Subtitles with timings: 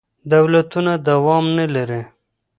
[0.33, 2.01] دولتونه دوام نه لري.